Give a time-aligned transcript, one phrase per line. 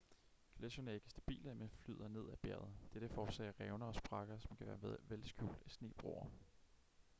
[0.57, 4.57] gletscherne er ikke stabile men flyder ned ad bjerget dette forårsager revner og sprækker som
[4.57, 6.25] kan være vel skjult af snebroer